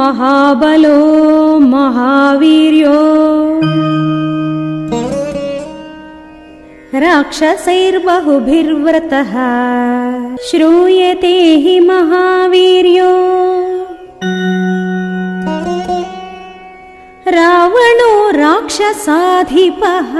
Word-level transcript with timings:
महाबलो 0.00 0.90
महावीर्यो 1.72 2.94
राक्षसैर्बहुभिर्व्रतः 7.02 9.32
श्रूयते 10.48 11.34
हि 11.66 11.76
महावीर्यो 11.90 13.12
रावणो 17.36 18.10
राक्षसाधिपः 18.42 20.12